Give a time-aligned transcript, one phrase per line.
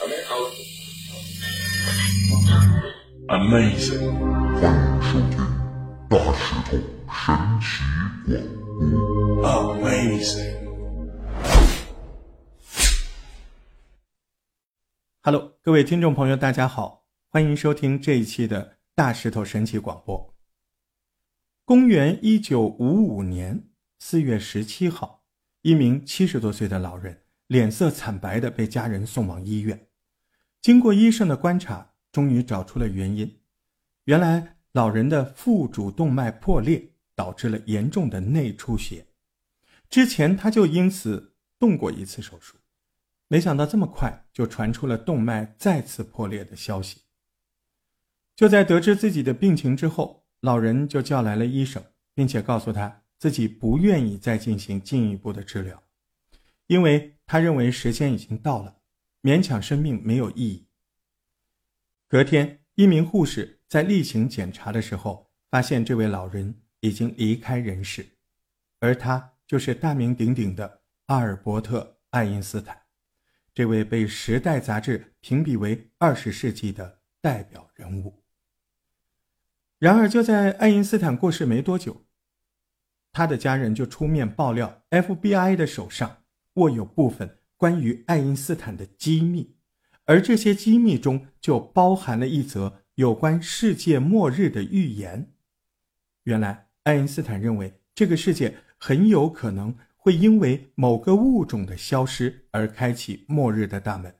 [0.00, 0.16] Amazing，
[3.28, 4.16] 欢迎收听
[4.58, 5.44] 大石头
[6.08, 6.18] 神奇广播。
[15.20, 20.34] Amazing，Hello，各位听众朋友，大家好，欢迎收听这一期的大石头神奇广播。
[21.66, 25.24] 公元一九五五年四月十七号，
[25.60, 29.88] 一名七十多岁的老人脸色惨白的被家人送往医院，
[30.62, 33.40] 经过医生的观察，终于找出了原因。
[34.04, 39.06] 原来老人的腹主动脉破裂，导致了严重的内出血。
[39.88, 42.56] 之前他就因此动过一次手术，
[43.28, 47.02] 没想到这么快就传出了动脉再次破裂的消息。
[48.36, 51.82] 就在得知自己的病情之后，老人就叫来了医生，
[52.14, 55.82] 并且告诉他自己不愿意再进行进一步的治疗，
[56.66, 58.79] 因为他认为时间已经到了，
[59.22, 60.66] 勉强生命没有意义。
[62.08, 63.60] 隔天，一名护士。
[63.68, 68.04] 在例行检查的时候，发现这位老人已经离开人世，
[68.80, 72.82] 而他就是大名鼎鼎的阿尔伯特·爱因斯坦，
[73.54, 78.24] 这位被《时代》杂志评比为二十世纪的代表人物。
[79.78, 82.04] 然而，就在爱因斯坦过世没多久，
[83.12, 89.54] 他的家人就出面爆料，FBI 的手上握有部分关于爱因斯坦的机密，
[90.06, 92.80] 而这些机密中就包含了一则。
[92.94, 95.32] 有关世界末日的预言，
[96.24, 104.14] 原来爱因斯坦认为这个世界很有可能会因为某个物种的消失而开启末日的大门。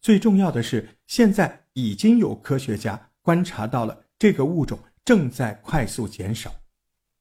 [0.00, 6.54] 最重要的是，现在已经有科学家观察到了这个物种正在快速减少。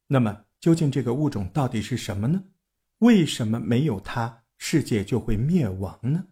[0.08, 2.44] 那么，究竟这个物种到底是什么呢？
[3.00, 6.28] 为什么没有它，世界就会灭亡呢？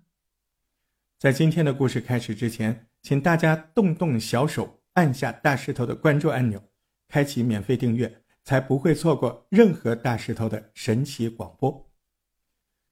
[1.18, 2.88] 在今天的故事开始之前。
[3.06, 6.60] 请大家动动小手，按下大石头的关注按钮，
[7.08, 11.88] 开启免费订阅，才不会错过任何大石头的神奇广播。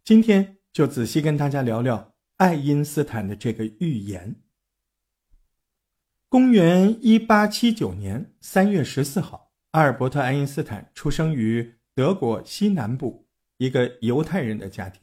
[0.04, 4.36] 今天就仔细跟大家聊聊爱因斯坦的这个预言。
[6.30, 13.28] 公元一八七九年三月十四号，阿尔伯特·爱因斯坦出生于德国西南部
[13.58, 15.03] 一个犹太人的家庭。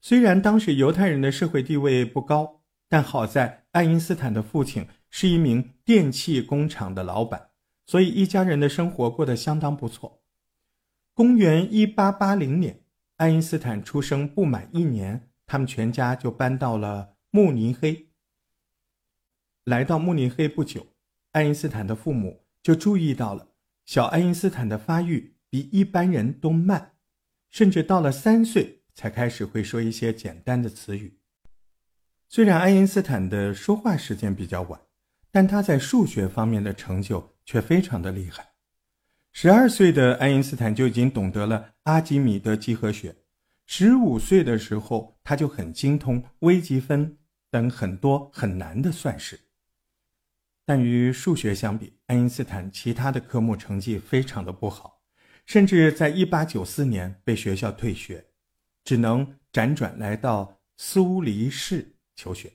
[0.00, 2.56] 虽然当时犹太人的社会地位不高。
[2.90, 7.50] 但好在爱因斯坦的父亲是一名电器工厂的老板，
[7.84, 10.22] 所以一家人的生活过得相当不错。
[11.12, 12.80] 公元一八八零年，
[13.16, 18.08] 爱因斯坦出生不满一年，他们全家就搬到了慕尼黑。
[19.64, 20.86] 来到慕尼黑不久，
[21.32, 23.48] 爱因斯坦的父母就注意到了
[23.84, 26.92] 小爱因斯坦的发育比一般人都慢，
[27.50, 31.20] 甚至到了三岁才开始会说一些简单的词语。
[32.28, 34.80] 虽然爱因斯坦的说话时间比较晚，
[35.30, 38.54] 但他在数学方面的成就却非常的厉害。
[39.30, 43.14] 十二岁的爱因斯坦就已经懂得了阿基米德几何学，
[43.66, 47.18] 十五岁的时候他就很精通微积分
[47.52, 49.38] 等很多很难的算式。
[50.66, 55.02] 但与数学相比，爱因斯坦其他的科目成绩非常的不好，
[55.46, 58.26] 甚至在一八九四年被学校退学，
[58.88, 61.96] 只能辗转来到苏黎世。
[62.16, 62.50] 求学，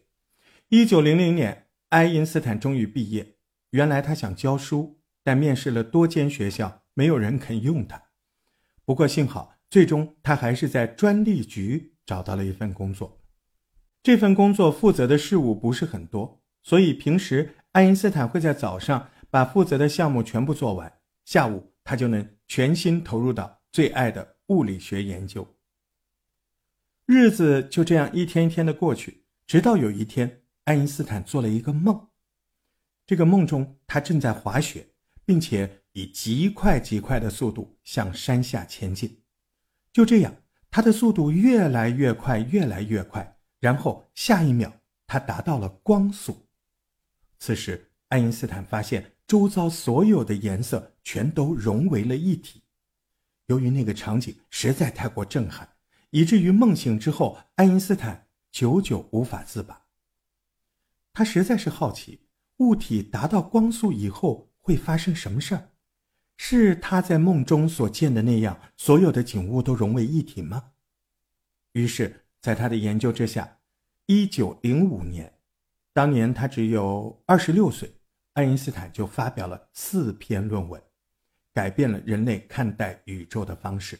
[0.70, 3.36] 一九零零年，爱因斯坦终于毕业。
[3.70, 8.02] 原来他想教书，但面试了多间学校，没有人肯用他。
[8.84, 13.22] 不过幸好，最终他还是在专利局找到了一份工作。
[14.02, 20.92] 这份工作负责的事务不是很多，所以平时爱因斯坦会在早上把负责的项目全部做完，
[21.26, 25.48] 下午他就能全心投入到最爱的物理学研究。
[27.06, 29.26] 日子就这样一天一天的过去。
[29.46, 32.08] 直到有一天，爱因斯坦做了一个梦。
[33.06, 34.88] 这个梦中，他正在滑雪，
[35.26, 39.22] 并且以极快极快的速度向山下前进。
[39.92, 40.34] 就这样，
[40.72, 43.38] 他的速度越来越快，越来越快。
[43.60, 44.72] 然后下一秒，
[45.06, 46.48] 他达到了光速。
[47.40, 52.64] 此时，爱因斯坦发现周遭所有的颜色全都融为了一体。
[53.48, 55.68] 由于那个场景实在太过震撼，
[56.14, 58.28] 以至于梦醒之后，爱因斯坦。
[58.52, 59.88] 久久无法自拔。
[61.12, 62.28] 他实在是好奇，
[62.58, 65.72] 物体达到光速以后会发生什么事儿？
[66.38, 70.74] 是他在梦中所见的那样，所有的景物都融为一体吗？
[71.72, 73.58] 于是，在他的研究之下，
[74.06, 75.34] 一九零五年，
[75.94, 77.92] 当年他只有二十六岁，
[78.34, 80.80] 爱因斯坦就发表了四篇论文，
[81.52, 84.00] 改变了人类看待宇宙的方式。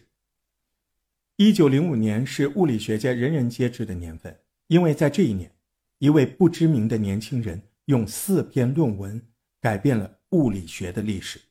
[1.38, 4.40] 一九零五年是物理学界人人皆知的年份。
[4.68, 5.52] 因为在这一年，
[5.98, 9.22] 一位不知名的年轻人用四篇论文
[9.60, 11.42] 改变了物理学的历史。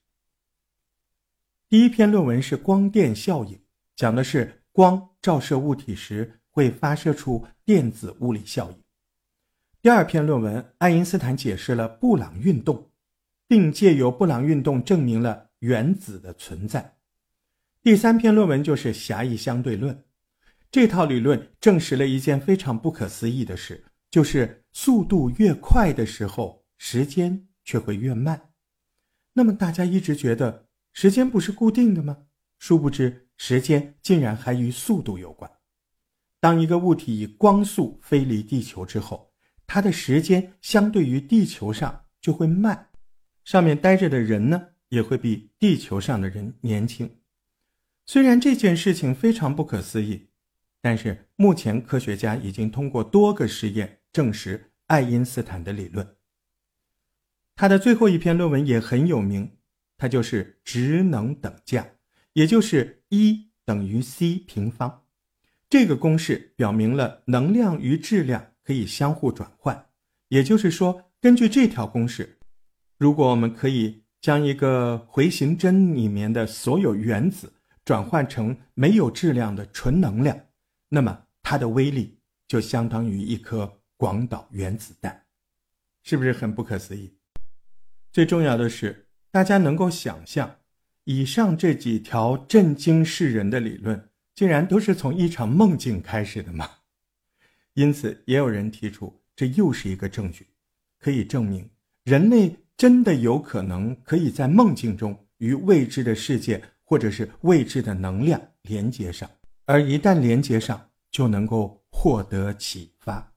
[1.68, 3.58] 第一篇论文是光电效应，
[3.96, 8.76] 讲的是光照射物体时会发射出电子物理效应。
[9.80, 12.88] 第二篇论文，爱因斯坦解释了布朗运动，
[13.48, 16.96] 并借由布朗运动证明了原子的存在。
[17.82, 20.04] 第三篇论文就是狭义相对论，
[20.70, 28.50] 这套理论证实了一件非常不可思议的事，就是速度越快的时候，时间却会越慢。
[29.32, 32.18] 那么大家一直觉得时间不是固定的吗？
[32.60, 35.50] 殊不知，时间竟然还与速度有关。
[36.38, 39.32] 当一个物体以光速飞离地球之后，
[39.66, 42.90] 它的时间相对于地球上就会慢，
[43.44, 47.10] 上面待着的人呢，也会比地球上的人年轻。
[48.12, 50.26] 虽然这件事情非常不可思议，
[50.82, 56.06] 但是目前科学家已经通过多个实验证实爱因斯坦的理论。
[57.56, 59.52] 他的最后一篇论文也很有名，
[59.96, 61.86] 它就是质能等价，
[62.34, 65.04] 也就是 E 等于 c 平方。
[65.70, 69.86] 这个公式表明了能量与质量可以相互转换，
[70.28, 72.38] 也就是说，根据这条公式，
[72.98, 77.50] 如果我们可以将一个回形针里面的所有原子
[77.84, 80.38] 转换成没有质量的纯能量，
[80.88, 85.24] 那么它的威力就相当于一颗广岛原子弹，
[86.02, 87.12] 是不是很不可思议？
[88.12, 90.58] 最重要的是，大家能够想象，
[91.04, 96.68] 以上这几条震惊世人的理论，竟然都是从一场梦境开始的吗？
[97.74, 100.46] 因此，也有人提出，这又是一个证据，
[101.00, 101.68] 可以证明
[102.04, 106.62] 人类真的有可能可以在梦境中与未知的世界。
[106.92, 109.30] 或者是未知的能量连接上，
[109.64, 113.32] 而一旦连接上，就能够获得启发。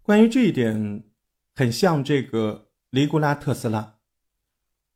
[0.00, 1.02] 关于这一点，
[1.56, 3.96] 很像这个尼古拉特斯拉。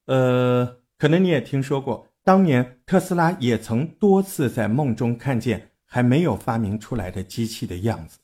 [0.06, 8.20] 呃，可能你也听说过，当年特斯拉也曾多次在梦中看见还没有发明出来的机器的样子。